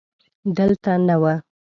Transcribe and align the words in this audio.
دلته 0.57 0.91
نه 1.07 1.15
و. 1.21 1.23